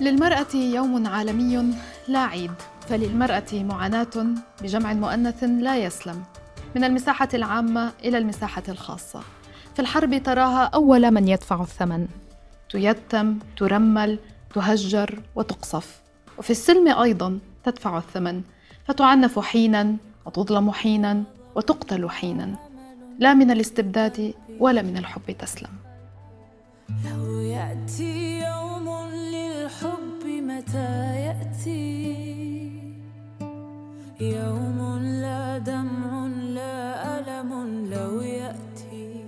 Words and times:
للمرأة 0.00 0.54
يوم 0.54 1.06
عالمي 1.06 1.74
لا 2.08 2.18
عيد 2.18 2.52
فللمرأة 2.88 3.52
معاناة 3.52 4.26
بجمع 4.62 4.92
مؤنث 4.92 5.44
لا 5.44 5.76
يسلم 5.76 6.22
من 6.74 6.84
المساحة 6.84 7.28
العامة 7.34 7.92
إلى 8.04 8.18
المساحة 8.18 8.62
الخاصة. 8.68 9.20
في 9.74 9.82
الحرب 9.82 10.22
تراها 10.22 10.64
أول 10.64 11.10
من 11.10 11.28
يدفع 11.28 11.62
الثمن. 11.62 12.08
تيتم 12.70 13.38
ترمل 13.56 14.18
تهجر 14.54 15.22
وتقصف. 15.36 16.00
وفي 16.38 16.50
السلم 16.50 16.88
أيضا 16.88 17.38
تدفع 17.64 17.98
الثمن 17.98 18.42
فتعنف 18.84 19.38
حينا 19.38 19.96
وتظلم 20.26 20.70
حينا 20.70 21.22
وتقتل 21.54 22.10
حينا. 22.10 22.56
لا 23.18 23.34
من 23.34 23.50
الاستبداد 23.50 24.34
ولا 24.60 24.82
من 24.82 24.96
الحب 24.96 25.30
تسلم. 25.30 25.70
لو 27.04 27.40
يأتي 27.40 28.40
يوم 28.40 28.65
متى 30.66 31.20
يأتي؟ 31.20 32.16
يوم 34.20 34.98
لا 35.02 35.58
دمع 35.58 36.26
لا 36.26 37.18
ألم 37.18 37.86
لو 37.94 38.20
يأتي. 38.20 39.24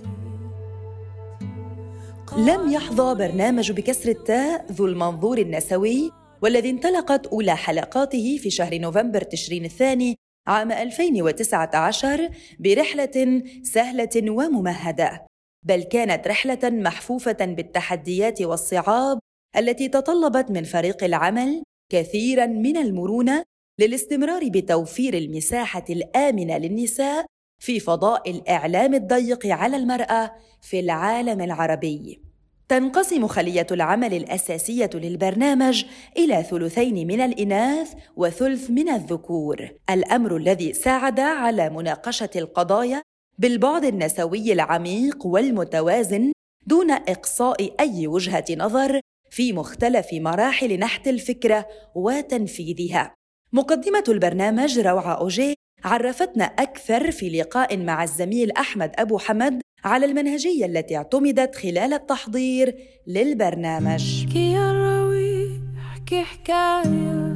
لم 2.37 2.71
يحظى 2.71 3.15
برنامج 3.15 3.71
بكسر 3.71 4.09
التاء 4.09 4.65
ذو 4.71 4.85
المنظور 4.85 5.37
النسوي 5.37 6.11
والذي 6.41 6.69
انطلقت 6.69 7.27
أولى 7.27 7.55
حلقاته 7.55 8.37
في 8.41 8.49
شهر 8.49 8.77
نوفمبر 8.77 9.21
تشرين 9.21 9.65
الثاني 9.65 10.15
عام 10.47 10.71
2019 10.71 12.29
برحلة 12.59 13.43
سهلة 13.63 14.31
وممهدة 14.31 15.25
بل 15.65 15.83
كانت 15.83 16.27
رحلة 16.27 16.59
محفوفة 16.63 17.45
بالتحديات 17.45 18.41
والصعاب 18.41 19.19
التي 19.57 19.87
تطلبت 19.87 20.51
من 20.51 20.63
فريق 20.63 21.03
العمل 21.03 21.63
كثيرا 21.91 22.45
من 22.45 22.77
المرونة 22.77 23.43
للاستمرار 23.79 24.49
بتوفير 24.49 25.13
المساحة 25.13 25.85
الآمنة 25.89 26.57
للنساء 26.57 27.25
في 27.59 27.79
فضاء 27.79 28.31
الإعلام 28.31 28.93
الضيق 28.93 29.47
على 29.47 29.77
المرأة 29.77 30.31
في 30.61 30.79
العالم 30.79 31.41
العربي. 31.41 32.21
تنقسم 32.69 33.27
خلية 33.27 33.67
العمل 33.71 34.13
الأساسية 34.13 34.89
للبرنامج 34.93 35.85
إلى 36.17 36.43
ثلثين 36.43 37.07
من 37.07 37.21
الإناث 37.21 37.93
وثلث 38.15 38.69
من 38.69 38.89
الذكور، 38.89 39.69
الأمر 39.89 40.37
الذي 40.37 40.73
ساعد 40.73 41.19
على 41.19 41.69
مناقشة 41.69 42.29
القضايا 42.35 43.01
بالبعد 43.37 43.85
النسوي 43.85 44.53
العميق 44.53 45.25
والمتوازن 45.25 46.31
دون 46.67 46.91
إقصاء 46.91 47.75
أي 47.79 48.07
وجهة 48.07 48.45
نظر 48.57 48.99
في 49.31 49.53
مختلف 49.53 50.07
مراحل 50.13 50.79
نحت 50.79 51.07
الفكرة 51.07 51.67
وتنفيذها. 51.95 53.13
مقدمة 53.53 54.03
البرنامج 54.09 54.79
روعة 54.79 55.13
أوجي 55.13 55.55
عرفتنا 55.83 56.43
أكثر 56.43 57.11
في 57.11 57.29
لقاء 57.29 57.77
مع 57.77 58.03
الزميل 58.03 58.51
أحمد 58.51 58.91
أبو 58.95 59.17
حمد 59.17 59.61
على 59.83 60.05
المنهجية 60.05 60.65
التي 60.65 60.97
اعتمدت 60.97 61.55
خلال 61.55 61.93
التحضير 61.93 62.75
للبرنامج. 63.07 64.25
احكي 64.25 64.51
يا 64.51 64.73
راوي 64.73 65.61
احكي 65.91 66.21
حكاية 66.21 67.35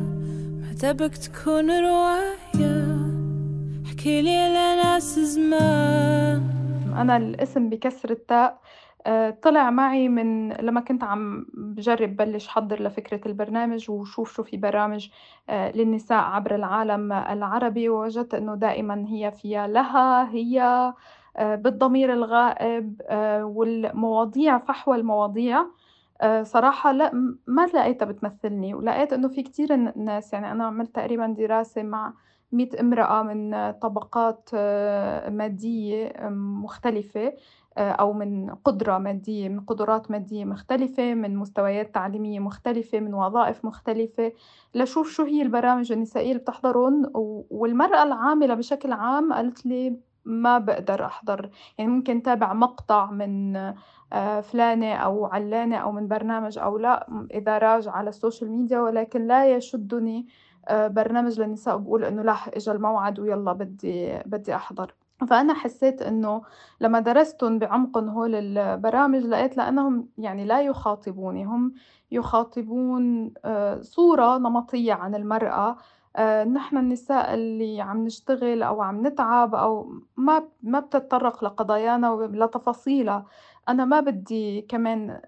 تبك 0.82 1.18
تكون 1.18 1.72
رواية. 1.72 2.98
احكي 3.86 4.22
لي 4.22 4.50
لناس 4.50 5.20
زمان. 5.20 6.44
أنا 6.98 7.18
الاسم 7.18 7.70
بكسر 7.70 8.12
التاء. 8.12 8.62
طلع 9.42 9.70
معي 9.70 10.10
من 10.10 10.54
لما 10.54 10.82
كنت 10.82 11.04
عم 11.04 11.46
بجرب 11.54 12.16
بلش 12.16 12.48
حضر 12.48 12.84
لفكرة 12.84 13.22
البرنامج 13.26 13.92
وشوف 13.92 14.34
شو 14.36 14.44
في 14.44 14.58
برامج 14.58 15.10
آه، 15.50 15.72
للنساء 15.72 16.18
عبر 16.24 16.56
العالم 16.56 17.14
العربي 17.14 17.90
ووجدت 17.90 18.34
إنه 18.34 18.56
دائما 18.56 19.06
هي 19.08 19.32
فيها 19.32 19.68
لها 19.68 20.30
هي 20.32 20.62
آه، 21.38 21.56
بالضمير 21.56 22.14
الغائب 22.14 23.02
والمواضيع 23.44 24.58
فحوى 24.58 24.96
المواضيع. 24.98 25.66
صراحة 26.44 26.92
لا 26.92 27.12
ما 27.48 27.66
لقيتها 27.74 28.06
بتمثلني 28.06 28.74
ولقيت 28.74 29.14
إنه 29.14 29.28
في 29.28 29.44
كتير 29.44 29.76
ناس 29.96 30.34
يعني 30.34 30.52
أنا 30.52 30.66
عملت 30.66 30.96
تقريبا 30.96 31.28
دراسة 31.28 31.84
مع 31.84 32.14
مئة 32.52 32.80
امرأة 32.82 33.24
من 33.24 33.72
طبقات 33.72 34.50
مادية 35.30 36.14
مختلفة. 36.64 37.22
آه، 37.28 37.34
أو 37.78 38.14
من 38.14 38.50
قدرة 38.66 38.98
مادية 38.98 39.50
من 39.50 39.60
قدرات 39.60 40.12
مادية 40.12 40.46
مختلفة 40.46 41.14
من 41.14 41.36
مستويات 41.38 41.94
تعليمية 41.96 42.40
مختلفة 42.40 43.00
من 43.00 43.14
وظائف 43.14 43.66
مختلفة. 43.66 44.32
لشوف 44.76 45.10
شو 45.12 45.24
هي 45.24 45.42
البرامج 45.42 45.92
النسائية 45.92 46.32
اللي 46.32 46.40
بتحضرهم 46.42 47.12
والمرأة 47.50 48.04
العاملة 48.04 48.54
بشكل 48.54 48.92
عام 48.94 49.34
قالت 49.34 49.66
لي 49.66 50.00
ما 50.26 50.58
بقدر 50.58 51.06
أحضر. 51.06 51.50
يعني 51.78 51.92
ممكن 51.92 52.24
تابع 52.24 52.54
مقطع 52.54 53.12
من 53.12 53.56
آه، 54.14 54.42
فلانة 54.42 54.94
أو 54.96 55.26
علانة 55.26 55.76
أو 55.78 55.92
من 55.92 56.08
برنامج 56.08 56.58
أو 56.60 56.78
لا 56.78 57.08
إذا 57.34 57.58
راج 57.58 57.88
على 57.88 58.10
ال 58.10 58.16
social 58.16 58.52
media 58.52 58.80
ولكن 58.80 59.28
لا 59.28 59.56
يشدني 59.56 60.28
آه، 60.68 60.88
برنامج 60.88 61.40
للنساء. 61.42 61.78
بقول 61.78 62.04
إنه 62.06 62.22
لا 62.22 62.34
إجا 62.34 62.72
الموعد 62.72 63.20
ويلا 63.20 63.54
بدي 63.54 64.20
بدي 64.26 64.56
أحضر. 64.56 64.94
فأنا 65.26 65.54
حسيت 65.54 66.02
إنه 66.02 66.42
لما 66.82 67.00
درستهم 67.00 67.60
بعمقهم 67.60 68.10
هول 68.10 68.36
البرامج 68.36 69.20
لقيت 69.26 69.58
لأنهم 69.58 70.10
يعني 70.18 70.46
لا 70.46 70.62
يخاطبوني 70.62 71.46
هم 71.46 71.74
يخاطبون 72.12 73.34
آه، 73.46 73.82
صورة 73.82 74.38
نمطية 74.38 74.94
عن 74.94 75.16
المرأة 75.16 75.78
آه، 76.16 76.44
نحن 76.44 76.78
النساء 76.78 77.34
اللي 77.34 77.82
عم 77.82 78.06
نشتغل 78.06 78.64
أو 78.64 78.82
عم 78.82 79.08
نتعب 79.08 79.56
أو 79.56 79.94
ما 80.18 80.50
ما 80.64 80.80
بتتطرق 80.80 81.44
لقضايانا 81.44 82.30
لتفاصيلها. 82.34 83.26
أنا 83.70 83.86
ما 83.86 84.00
بدي 84.00 84.62
كمان 84.62 85.22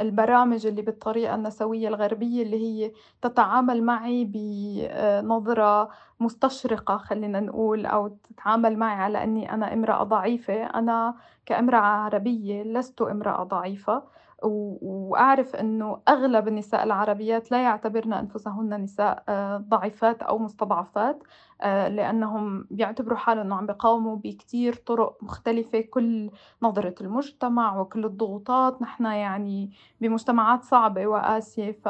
البرامج 0.00 0.66
اللي 0.66 0.82
بالطريقة 0.82 1.34
النسوية 1.34 1.88
الغربية 1.88 2.42
اللي 2.42 2.56
هي 2.56 2.92
تتعامل 3.22 3.82
معي 3.82 4.24
بنظرة 4.24 5.88
مستشرقة 6.20 6.96
خلينا 6.98 7.40
نقول 7.40 7.86
أو 7.86 8.08
تتعامل 8.08 8.76
معي 8.78 8.96
على 8.96 9.22
أني 9.24 9.54
أنا 9.54 9.72
امرأة 9.74 10.02
ضعيفة. 10.04 10.64
أنا 10.64 11.14
كامرأة 11.46 11.78
عربية 11.80 12.62
لست 12.62 13.02
امرأة 13.02 13.42
ضعيفة. 13.44 14.02
وأعرف 14.46 15.56
أنه 15.56 16.00
أغلب 16.08 16.48
النساء 16.48 16.84
العربيات 16.84 17.50
لا 17.50 17.62
يعتبرن 17.62 18.12
أنفسهن 18.12 18.82
نساء 18.82 19.24
آه، 19.28 19.56
ضعيفات 19.56 20.22
أو 20.22 20.38
مستضعفات 20.38 21.22
آه، 21.62 21.88
لأنهم 21.88 22.66
بيعتبروا 22.70 23.18
حالهم 23.18 23.44
أنه 23.46 23.56
عم 23.56 23.66
بيقاوموا 23.66 24.16
بكتير 24.16 24.74
طرق 24.74 25.16
مختلفة 25.22 25.80
كل 25.80 26.30
نظرة 26.62 26.94
المجتمع 27.00 27.80
وكل 27.80 28.04
الضغوطات. 28.04 28.82
نحن 28.82 29.04
يعني 29.04 29.70
بمجتمعات 30.00 30.62
صعبة 30.64 31.06
وقاسية 31.06 31.72
ف... 31.72 31.88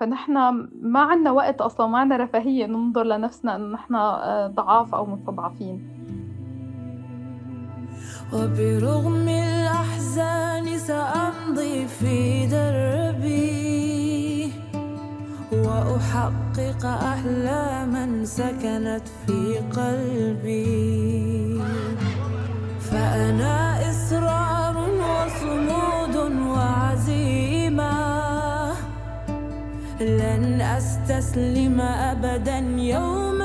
فنحن 0.00 0.32
ما 0.82 1.00
عنا 1.00 1.30
وقت 1.30 1.60
أصلا 1.60 1.86
ما 1.86 1.98
عنا 1.98 2.16
رفاهية 2.16 2.66
ننظر 2.66 3.04
لنفسنا 3.04 3.56
أنه 3.56 3.72
نحن 3.74 3.94
آه، 3.94 4.46
ضعاف 4.46 4.94
أو 4.94 5.06
مستضعفين. 5.06 5.95
وبرغم 8.32 9.28
الأحزان 9.28 10.78
سأمضي 10.78 11.86
في 11.86 12.46
دربي 12.46 14.52
وأحقق 15.52 16.86
أحلاما 16.86 18.24
سكنت 18.24 19.02
في 19.26 19.58
قلبي. 19.76 21.60
فأنا 22.90 23.90
إصرار 23.90 24.76
وصمود 24.78 26.16
وعزيمة. 26.46 28.06
لن 30.00 30.60
أستسلم 30.60 31.80
أبدا 31.80 32.58
يوما 32.78 33.35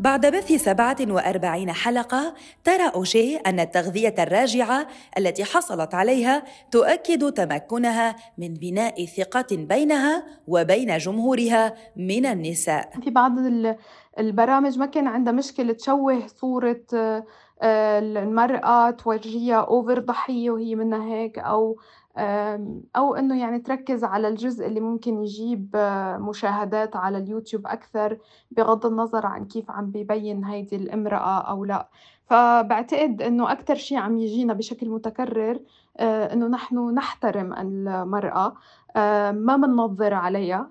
بعد 0.00 0.26
بث 0.26 0.52
47 0.52 1.72
حلقة 1.72 2.34
ترى 2.64 2.88
أوشيه 2.94 3.42
أن 3.46 3.60
التغذية 3.60 4.14
الراجعة 4.18 4.86
التي 5.18 5.44
حصلت 5.44 5.94
عليها 5.94 6.42
تؤكد 6.70 7.32
تمكنها 7.32 8.16
من 8.38 8.54
بناء 8.54 9.06
ثقة 9.06 9.46
بينها 9.56 10.24
وبين 10.46 10.98
جمهورها 10.98 11.74
من 11.96 12.26
النساء. 12.26 12.90
في 13.02 13.10
بعض 13.10 13.32
البرامج 14.18 14.78
ما 14.78 14.86
كان 14.86 15.06
عندها 15.06 15.32
مشكلة 15.32 15.72
تشوه 15.72 16.26
صورة 16.26 16.82
آه، 17.62 17.98
المرأة 17.98 18.90
تورجيها 18.90 19.60
أوفر 19.60 19.98
ضحية 19.98 20.50
وهي 20.50 20.74
منها 20.74 21.14
هيك 21.14 21.38
أو 21.38 21.76
أو 22.96 23.14
إنه 23.14 23.40
يعني 23.40 23.58
تركز 23.58 24.04
على 24.04 24.28
الجزء 24.28 24.66
اللي 24.66 24.80
ممكن 24.80 25.18
يجيب 25.22 25.70
آه، 25.74 26.16
مشاهدات 26.16 26.96
على 26.96 27.18
اليوتيوب 27.18 27.66
أكثر 27.66 28.18
بغض 28.50 28.86
النظر 28.86 29.26
عن 29.26 29.44
كيف 29.44 29.70
عم 29.70 29.90
بيبين 29.90 30.44
هيدي 30.44 30.76
الامرأة 30.76 31.40
أو 31.40 31.64
لأ. 31.64 31.88
فباعتقد 32.24 33.22
إنه 33.22 33.52
أكتر 33.52 33.74
شي 33.74 33.96
عم 33.96 34.18
يجينا 34.18 34.52
بشكل 34.54 34.88
متكرر 34.90 35.60
آآ 35.96 36.32
إنه 36.32 36.46
نحن 36.46 36.94
نحترم 36.94 37.52
المرأة، 37.52 38.54
آآ 38.96 39.32
ما 39.32 39.56
مننظّر 39.56 40.14
عليها، 40.14 40.70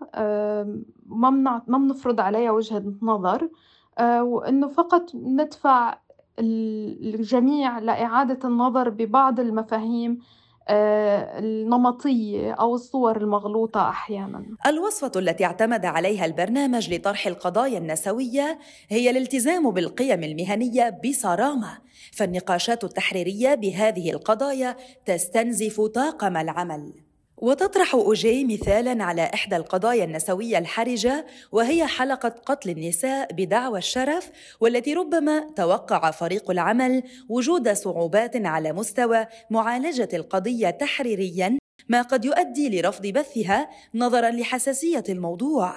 ما 1.05 1.61
منفرض 1.67 2.19
عليها 2.19 2.51
وجهة 2.51 2.83
نظر، 3.01 3.49
آآ 3.97 4.21
وإنه 4.21 4.67
فقط 4.67 5.15
ندفع 5.15 5.97
ال 6.39 7.15
الجميع 7.15 7.79
لإعادة 7.79 8.49
النظر 8.49 8.89
ببعض 8.89 9.39
المفاهيم 9.39 10.19
النمطية 10.69 12.53
أو 12.53 12.75
الصور 12.75 13.17
المغلوطة 13.17 13.89
أحيانًا. 13.89 14.45
الوصفة 14.67 15.11
التي 15.15 15.45
اعتمد 15.45 15.85
عليها 15.85 16.25
البرنامج 16.25 16.93
لطرح 16.93 17.27
القضايا 17.27 17.77
النسوية 17.77 18.59
هي 18.89 19.09
الالتزام 19.09 19.71
بالقيم 19.71 20.23
المهنية 20.23 20.99
بصرامة، 21.05 21.77
فالنقاشات 22.13 22.83
التحريرية 22.83 23.55
بهذه 23.55 24.11
القضايا 24.11 24.75
تستنزف 25.05 25.81
طاقم 25.81 26.37
العمل. 26.37 27.08
وتطرح 27.41 27.93
أوجي 27.93 28.45
مثالا 28.45 29.03
على 29.03 29.31
إحدى 29.33 29.55
القضايا 29.55 30.03
النسوية 30.03 30.57
الحرجة 30.57 31.25
وهي 31.51 31.87
حلقة 31.87 32.29
قتل 32.29 32.69
النساء 32.69 33.33
بدعوى 33.33 33.79
الشرف 33.79 34.31
والتي 34.59 34.93
ربما 34.93 35.39
توقع 35.55 36.11
فريق 36.11 36.51
العمل 36.51 37.03
وجود 37.29 37.73
صعوبات 37.73 38.45
على 38.45 38.73
مستوى 38.73 39.27
معالجة 39.49 40.09
القضية 40.13 40.69
تحريريا 40.69 41.57
ما 41.89 42.01
قد 42.01 42.25
يؤدي 42.25 42.81
لرفض 42.81 43.07
بثها 43.07 43.69
نظرا 43.95 44.29
لحساسية 44.29 45.03
الموضوع. 45.09 45.73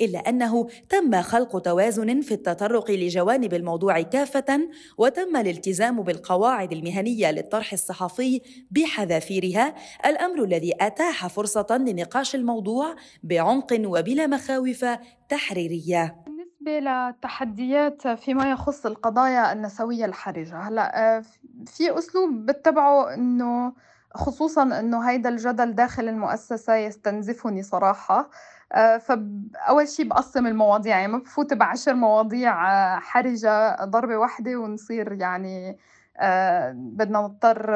إلا 0.00 0.18
أنه 0.18 0.68
تم 0.88 1.22
خلق 1.22 1.58
توازن 1.58 2.20
في 2.20 2.34
التطرق 2.34 2.90
لجوانب 2.90 3.54
الموضوع 3.54 4.00
كافة 4.00 4.68
وتم 4.98 5.36
الالتزام 5.36 6.02
بالقواعد 6.02 6.72
المهنية 6.72 7.30
للطرح 7.30 7.72
الصحفي 7.72 8.40
بحذافيرها 8.70 9.74
الأمر 10.06 10.44
الذي 10.44 10.72
أتاح 10.80 11.26
فرصة 11.26 11.66
لنقاش 11.70 12.34
الموضوع 12.34 12.94
بعمق 13.22 13.80
وبلا 13.84 14.26
مخاوف 14.26 14.84
تحريرية. 15.28 16.16
بالنسبة 16.26 16.90
للتحديات 16.90 18.08
فيما 18.08 18.50
يخص 18.50 18.86
القضايا 18.86 19.52
النسوية 19.52 20.04
الحرجة 20.04 20.58
هلأ 20.58 21.16
آه، 21.16 21.22
في 21.66 21.98
أسلوب 21.98 22.46
بتبعه 22.46 23.14
إنه 23.14 23.72
خصوصا 24.14 24.62
إنه 24.62 25.10
هيدا 25.10 25.28
الجدل 25.28 25.74
داخل 25.74 26.08
المؤسسة 26.08 26.74
يستنزفني 26.76 27.62
صراحة. 27.62 28.30
آه، 28.72 28.98
فأول 28.98 29.88
شي 29.88 30.04
بقسم 30.04 30.46
المواضيع 30.46 30.98
يعني 31.00 31.12
ما 31.12 31.18
بفوت 31.18 31.54
بعشر 31.54 31.94
مواضيع 31.94 32.72
آه، 32.96 32.98
حرجة 32.98 33.84
ضربة 33.84 34.16
واحدة 34.16 34.56
ونصير 34.56 35.12
يعني 35.12 35.78
آه، 36.16 36.72
بدنا 36.76 37.20
نضطر 37.20 37.70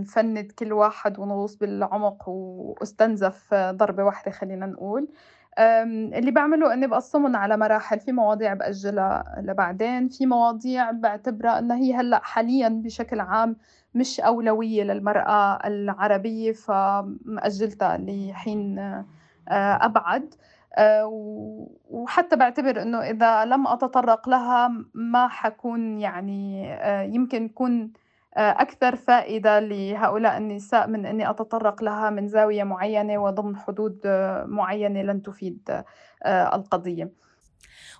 نفند 0.00 0.52
كل 0.58 0.72
واحد 0.72 1.18
ونغوص 1.18 1.56
بالعمق 1.56 2.28
واستنزف 2.28 3.54
ضربة 3.54 4.04
واحدة 4.04 4.30
خلينا 4.30 4.66
نقول. 4.66 5.08
اللي 5.58 6.30
بعمله 6.30 6.72
إني 6.74 6.86
بقسمهم 6.86 7.36
على 7.36 7.56
مراحل 7.56 8.00
في 8.00 8.12
مواضيع 8.12 8.54
بأجلها 8.54 9.40
لبعدين 9.42 10.08
في 10.08 10.26
مواضيع 10.26 10.90
بعتبرها 10.90 11.58
إنها 11.58 11.76
هي 11.76 11.94
هلأ 11.94 12.20
حاليا 12.24 12.68
بشكل 12.68 13.20
عام 13.20 13.56
مش 13.94 14.20
أولوية 14.20 14.82
للمرأة 14.82 15.66
العربية 15.66 16.52
فمأجلتها 16.52 17.96
لحين 17.98 18.78
أبعد 19.48 20.34
آه، 20.78 21.06
وحتى 21.90 22.36
بعتبر 22.36 22.82
إنه 22.82 23.00
إذا 23.00 23.44
لم 23.44 23.66
أتطرق 23.66 24.28
لها 24.28 24.72
ما 24.94 25.28
حكون 25.28 26.00
يعني 26.00 26.72
آه، 26.74 27.02
يمكن 27.02 27.44
يكون 27.44 27.92
أكثر 28.36 28.96
فائدة 28.96 29.60
لهؤلاء 29.60 30.38
النساء 30.38 30.88
من 30.88 31.06
إني 31.06 31.30
أتطرق 31.30 31.82
لها 31.82 32.10
من 32.10 32.28
زاوية 32.28 32.64
معينة 32.64 33.18
وضمن 33.18 33.56
حدود 33.56 34.00
معينة 34.46 35.02
لن 35.02 35.22
تفيد 35.22 35.84
القضية. 36.26 37.10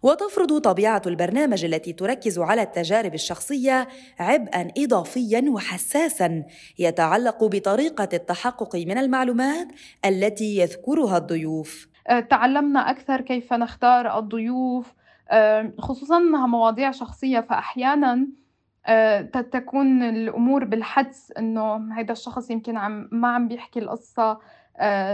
وتفرض 0.02 0.58
طبيعة 0.58 1.02
البرنامج 1.06 1.64
التي 1.64 1.92
تركز 1.92 2.38
على 2.38 2.62
التجارب 2.62 3.14
الشخصية 3.14 3.88
عبئا 4.18 4.68
اضافيا 4.78 5.44
وحساسا 5.48 6.44
يتعلق 6.78 7.44
بطريقة 7.44 8.08
التحقق 8.12 8.76
من 8.76 8.98
المعلومات 8.98 9.68
التي 10.04 10.56
يذكرها 10.56 11.16
الضيوف. 11.16 11.88
أه، 12.08 12.20
تعلمنا 12.20 12.90
أكثر 12.90 13.20
كيف 13.20 13.52
نختار 13.52 14.18
الضيوف. 14.18 14.92
أه، 15.30 15.72
خصوصا 15.78 16.18
إنها 16.18 16.46
مواضيع 16.46 16.90
شخصية 16.90 17.40
فاحيانا 17.40 18.26
أه، 18.86 19.20
تكون 19.52 20.02
الأمور 20.02 20.64
بالحدس 20.64 21.32
إنه 21.38 21.94
هذا 21.94 22.12
الشخص 22.12 22.50
يمكن 22.50 22.76
عم 22.76 23.08
ما 23.12 23.28
عم 23.28 23.48
بيحكي 23.48 23.78
القصة. 23.78 24.38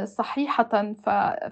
صحيحة. 0.04 0.94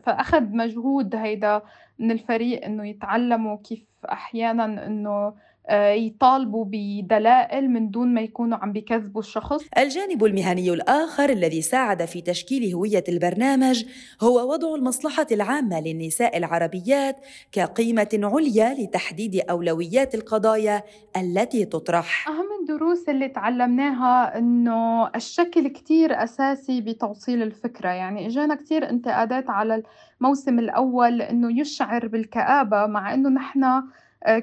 فأخذ 0.04 0.42
مجهود 0.42 1.14
هيدا 1.16 1.62
من 1.98 2.10
الفريق 2.10 2.64
إنه 2.64 2.88
يتعلموا 2.88 3.56
كيف 3.64 3.86
أحيانًا 4.12 4.86
إنه 4.86 5.10
آه، 5.10 5.34
يطالبوا 5.72 6.64
بدلائل 6.68 7.70
من 7.70 7.90
دون 7.90 8.14
ما 8.14 8.20
يكونوا 8.20 8.58
عم 8.58 8.72
بيكذبوا 8.72 9.20
الشخص. 9.20 9.64
الجانب 9.78 10.24
المهني 10.24 10.70
الآخر 10.70 11.30
الذي 11.30 11.62
ساعد 11.62 12.04
في 12.04 12.20
تشكيل 12.20 12.74
هوية 12.74 13.04
البرنامج 13.08 13.84
هو 14.22 14.52
وضع 14.52 14.74
المصلحة 14.74 15.26
العامة 15.32 15.80
للنساء 15.80 16.36
العربيات 16.36 17.16
كقيمة 17.52 18.20
عليا 18.22 18.74
لتحديد 18.74 19.36
أولويات 19.50 20.14
القضايا 20.14 20.82
التي 21.16 21.64
تطرح. 21.64 22.28
أهم 22.28 22.46
الدروس 22.60 23.08
اللي 23.08 23.28
تعلمناها 23.28 24.38
إنه 24.38 25.08
الشكل 25.08 25.68
كتير 25.68 26.24
أساسي 26.24 26.80
بتوصيل 26.80 27.42
الفكرة. 27.42 27.88
يعني 27.88 28.26
إجانا 28.26 28.54
كتير 28.54 28.90
انتقادات 28.90 29.50
على 29.50 29.82
الموسم 30.20 30.58
الأول 30.58 31.22
إنه 31.22 31.60
يشعر 31.60 32.06
بالكآبة 32.06 32.86
مع 32.86 33.14
إنه 33.14 33.28
نحن 33.28 33.64
آه، 33.64 33.84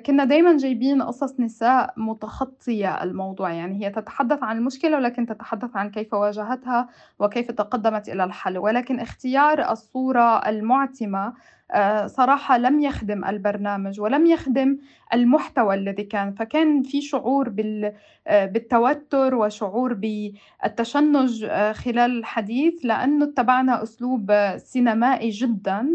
كنا 0.05 0.23
دايما 0.25 0.57
جايبين 0.57 1.01
قصص 1.01 1.39
نساء 1.39 1.93
متخطية 1.97 3.03
الموضوع. 3.03 3.53
يعني 3.53 3.85
هي 3.85 3.89
تتحدث 3.89 4.43
عن 4.43 4.57
المشكلة 4.57 4.97
ولكن 4.97 5.25
تتحدث 5.25 5.75
عن 5.75 5.89
كيف 5.91 6.13
واجهتها 6.13 6.89
وكيف 7.19 7.51
تقدمت 7.51 8.09
إلى 8.09 8.23
الحل. 8.23 8.57
ولكن 8.57 8.99
اختيار 8.99 9.71
الصورة 9.71 10.49
المعتمة 10.49 11.33
آه، 11.71 12.07
صراحة 12.07 12.57
لم 12.57 12.79
يخدم 12.79 13.25
البرنامج 13.25 13.99
ولم 14.01 14.25
يخدم 14.25 14.77
المحتوى 15.13 15.75
الذي 15.75 16.03
كان. 16.03 16.33
فكان 16.33 16.83
في 16.83 17.01
شعور 17.01 17.53
آه، 18.27 18.45
بالتوتر 18.45 19.35
وشعور 19.35 19.93
بالتشنج 19.93 21.45
خلال 21.71 22.17
الحديث 22.17 22.73
لأنه 22.83 23.25
اتبعنا 23.25 23.83
أسلوب 23.83 24.31
سينمائي 24.57 25.29
جدا. 25.29 25.87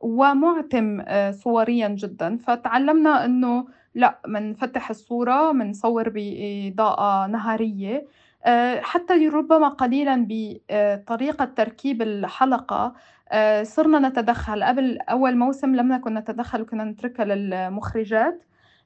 ومعتم 0.00 1.00
آه، 1.00 1.30
صوريا 1.30 1.88
جدا. 1.88 2.36
فتعلمنا 2.36 3.24
إنه 3.24 3.66
لا 3.94 4.18
منفتح 4.26 4.90
الصورة 4.90 5.52
منصور 5.52 6.08
بإضاءة 6.08 7.26
نهارية 7.26 8.06
آه، 8.44 8.80
حتى 8.80 9.28
ربما 9.28 9.68
قليلا 9.68 10.26
بطريقة 10.28 11.44
تركيب 11.44 12.02
الحلقة. 12.02 12.94
آه، 13.32 13.62
صرنا 13.62 14.08
نتدخل. 14.08 14.64
قبل 14.64 14.98
أول 14.98 15.36
موسم 15.36 15.74
لم 15.74 15.92
نكن 15.92 16.14
نتدخل 16.14 16.62
وكنا 16.62 16.84
نتركها 16.84 17.24
للمخرجات. 17.24 18.42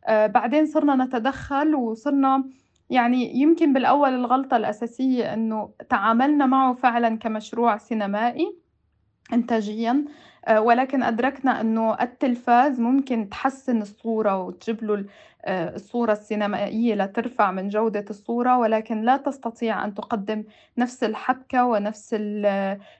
بعدين 0.08 0.66
صرنا 0.66 1.04
نتدخل 1.04 1.74
وصرنا 1.74 2.44
يعني 2.90 3.36
يمكن 3.40 3.72
بالأول 3.72 4.14
الغلطة 4.14 4.56
الأساسية 4.56 5.34
أنه 5.34 5.70
تعاملنا 5.88 6.46
معه 6.46 6.74
فعلا 6.74 7.18
كمشروع 7.18 7.76
سينمائي 7.76 8.56
إنتاجيا. 9.32 9.90
آه، 9.92 10.04
ولكن 10.50 11.02
أدركنا 11.02 11.60
أنه 11.60 11.96
التلفاز 12.00 12.80
ممكن 12.80 13.28
تحسن 13.28 13.82
الصورة 13.82 14.36
وتجيب 14.42 14.84
له 14.84 15.04
الصورة 15.46 16.12
السينمائية 16.12 16.94
لترفع 16.94 17.50
من 17.50 17.68
جودة 17.68 18.04
الصورة 18.10 18.58
ولكن 18.58 19.02
لا 19.02 19.16
تستطيع 19.16 19.84
أن 19.84 19.94
تقدم 19.94 20.44
نفس 20.78 21.04
الحبكة 21.04 21.64
ونفس 21.64 22.16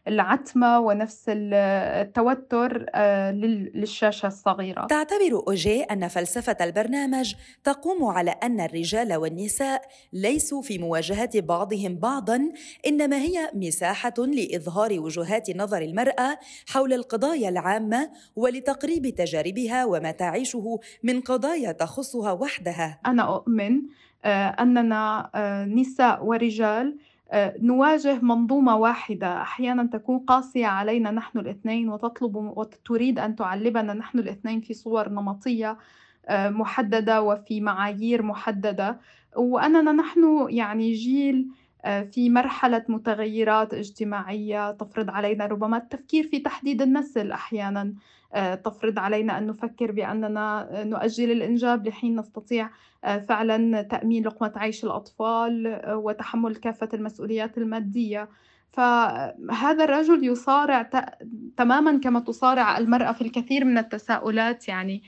العتمة 0.09 0.81
ونفس 0.81 1.25
التوتر 1.29 2.87
آه، 2.95 3.31
للشاشة 3.31 4.27
الصغيرة. 4.27 4.87
تعتبر 4.87 5.43
أوجي 5.49 5.83
أن 5.83 6.09
فلسفة 6.09 6.57
البرنامج 6.61 7.35
تقوم 7.65 8.05
على 8.05 8.31
أن 8.31 8.61
الرجال 8.61 9.17
والنساء 9.17 9.83
ليسوا 10.13 10.63
في 10.63 10.79
مواجهة 10.79 11.41
بعضهم 11.41 11.97
بعضا 11.97 12.49
إنما 12.87 13.17
هي 13.17 13.51
مساحة 13.55 14.15
لإظهار 14.19 15.01
وجهات 15.01 15.57
نظر 15.57 15.83
المرأة 15.83 16.39
حول 16.69 16.93
القضايا 16.93 17.49
العامة 17.49 18.11
ولتقريب 18.37 19.09
تجاربها 19.09 19.85
وما 19.85 20.11
تعيشه 20.11 20.79
من 21.03 21.21
قضايا 21.21 21.73
تخصها 21.73 22.34
وحدها. 22.35 23.01
أنا 23.07 23.23
أؤمن 23.23 23.83
آه، 24.25 24.49
أننا 24.49 25.31
آه، 25.35 25.65
نساء 25.65 26.25
ورجال 26.25 26.97
آه، 27.31 27.55
نواجه 27.63 28.19
منظومة 28.23 28.77
واحدة. 28.77 29.43
أحيانا 29.43 29.87
تكون 29.93 30.19
قاسية 30.19 30.67
علينا 30.67 31.11
نحن 31.11 31.39
الاثنين 31.39 31.89
وتطلب 31.89 32.37
وتريد 32.37 33.19
أن 33.19 33.37
تعلبنا 33.37 33.95
نحن 33.95 34.19
الاثنين 34.19 34.61
في 34.61 34.75
صور 34.75 35.09
نمطية 35.09 35.77
محددة 36.31 37.23
وفي 37.23 37.61
معايير 37.61 38.23
محددة. 38.23 39.01
وأننا 39.37 39.93
نحن 39.93 40.47
يعني 40.51 40.93
جيل 40.93 41.49
في 42.13 42.31
مرحلة 42.31 42.85
متغيرات 42.89 43.75
اجتماعية 43.75 44.71
تفرض 44.73 45.11
علينا 45.11 45.47
ربما 45.47 45.77
التفكير 45.77 46.25
في 46.29 46.39
تحديد 46.41 46.83
النسل 46.83 47.33
أحيانًا، 47.33 47.95
آآ 48.35 48.55
تفرض 48.55 48.99
علينا 48.99 49.39
أن 49.39 49.47
نفكر 49.47 49.93
بأننا 49.93 50.69
نؤجل 50.85 51.31
الإنجاب 51.33 51.87
لحين 51.89 52.21
نستطيع 52.21 52.71
آآ 53.05 53.19
فعلًا 53.19 53.83
تأمين 53.83 54.25
لقمة 54.27 54.53
عيش 54.57 54.85
الأطفال 54.85 55.67
آه، 55.67 55.97
وتحمل 55.97 56.57
كافة 56.57 56.89
المسؤوليات 56.95 57.59
المادية، 57.59 58.29
فهذا 58.71 59.85
الرجل 59.85 60.25
يصارع 60.25 60.91
تمامًا 61.57 61.99
كما 62.01 62.21
تصارع 62.21 62.79
المرأة 62.79 63.13
في 63.13 63.23
الكثير 63.23 63.65
من 63.65 63.79
التساؤلات. 63.79 64.69
يعني 64.69 65.03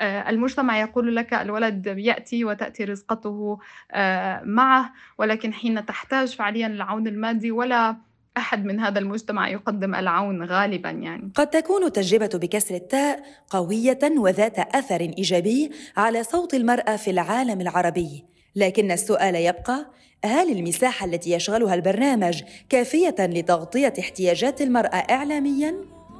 المجتمع 0.00 0.80
يقول 0.80 1.16
لك 1.16 1.34
الولد 1.34 1.86
يأتي 1.86 2.44
وتأتي 2.44 2.84
رزقته 2.84 3.58
آآ 3.90 4.42
معه، 4.44 4.92
ولكن 5.18 5.52
حين 5.52 5.86
تحتاج 5.86 6.36
فعليًا 6.36 6.68
للعون 6.68 7.06
المادي 7.06 7.50
ولا 7.50 7.96
أحد 8.36 8.64
من 8.64 8.80
هذا 8.80 8.98
المجتمع 8.98 9.48
يقدم 9.48 9.94
العون 9.94 10.44
غالبًا 10.44 10.90
يعني. 10.90 11.32
قد 11.34 11.46
تكون 11.50 11.92
تجربة 11.92 12.30
بكسر 12.34 12.74
التاء 12.74 13.22
قوية 13.50 13.98
وذات 14.16 14.58
أثر 14.58 15.00
إيجابي 15.00 15.70
على 15.96 16.22
صوت 16.22 16.54
المرأة 16.54 16.96
في 16.96 17.10
العالم 17.10 17.60
العربي، 17.60 18.24
لكن 18.56 18.90
السؤال 18.90 19.34
يبقى: 19.34 19.86
هل 20.24 20.52
المساحة 20.58 21.06
التي 21.06 21.32
يشغلها 21.32 21.74
البرنامج 21.74 22.42
كافية 22.68 23.14
لتغطية 23.18 23.92
احتياجات 23.98 24.60
المرأة 24.62 24.96
إعلامياً؟ 24.96 25.74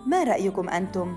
ما 0.07 0.25
رأيكم 0.25 0.69
أنتم؟ 0.69 1.17